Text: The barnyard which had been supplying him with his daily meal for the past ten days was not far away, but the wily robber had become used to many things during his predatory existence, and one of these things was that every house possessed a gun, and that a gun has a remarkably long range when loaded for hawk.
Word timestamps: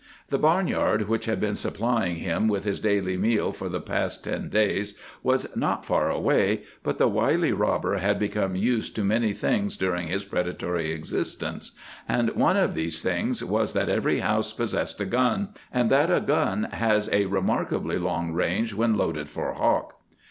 The 0.29 0.39
barnyard 0.39 1.07
which 1.07 1.25
had 1.25 1.39
been 1.39 1.53
supplying 1.53 2.15
him 2.15 2.47
with 2.47 2.63
his 2.63 2.79
daily 2.79 3.17
meal 3.17 3.51
for 3.53 3.69
the 3.69 3.79
past 3.79 4.23
ten 4.23 4.49
days 4.49 4.97
was 5.21 5.55
not 5.55 5.85
far 5.85 6.09
away, 6.09 6.63
but 6.81 6.97
the 6.97 7.07
wily 7.07 7.51
robber 7.51 7.97
had 7.97 8.17
become 8.17 8.55
used 8.55 8.95
to 8.95 9.03
many 9.03 9.31
things 9.31 9.77
during 9.77 10.07
his 10.07 10.25
predatory 10.25 10.89
existence, 10.91 11.73
and 12.09 12.31
one 12.31 12.57
of 12.57 12.73
these 12.73 13.03
things 13.03 13.43
was 13.45 13.73
that 13.73 13.89
every 13.89 14.21
house 14.21 14.51
possessed 14.53 14.99
a 15.01 15.05
gun, 15.05 15.49
and 15.71 15.91
that 15.91 16.09
a 16.09 16.19
gun 16.19 16.63
has 16.71 17.07
a 17.11 17.27
remarkably 17.27 17.99
long 17.99 18.33
range 18.33 18.73
when 18.73 18.97
loaded 18.97 19.29
for 19.29 19.53
hawk. 19.53 20.01